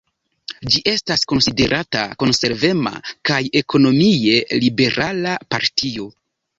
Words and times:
Ĝi 0.75 0.79
estas 0.91 1.25
konsiderata 1.33 2.07
konservema 2.25 2.95
kaj 3.31 3.39
ekonomie 3.63 4.43
liberala 4.67 5.41
partio. 5.55 6.15